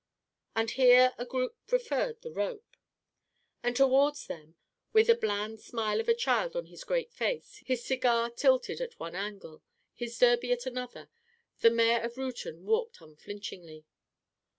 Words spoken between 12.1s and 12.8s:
Reuton